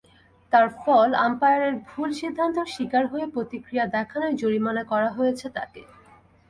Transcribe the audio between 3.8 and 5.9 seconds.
দেখানোয় জরিমানা করা হয়েছে তাঁকে।